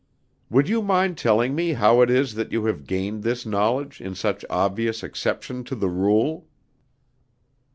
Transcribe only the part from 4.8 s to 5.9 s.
exception to the